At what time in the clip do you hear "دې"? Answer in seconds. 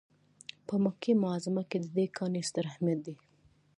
1.95-2.05